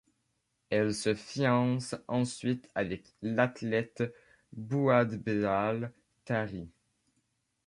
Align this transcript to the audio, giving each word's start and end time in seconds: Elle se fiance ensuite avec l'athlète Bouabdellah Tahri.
Elle 0.71 0.95
se 0.95 1.13
fiance 1.13 1.93
ensuite 2.07 2.67
avec 2.73 3.05
l'athlète 3.21 4.01
Bouabdellah 4.51 5.91
Tahri. 6.25 6.71